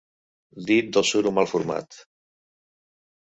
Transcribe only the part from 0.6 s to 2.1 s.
Dit del suro mal format.